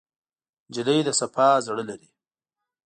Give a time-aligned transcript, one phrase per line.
[0.69, 2.09] نجلۍ د صفا زړه لري.